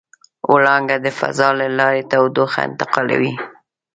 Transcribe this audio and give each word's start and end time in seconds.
وړانګه 0.51 0.97
د 1.05 1.07
فضا 1.19 1.49
له 1.59 1.67
لارې 1.77 2.07
تودوخه 2.11 2.59
انتقالوي. 2.67 3.33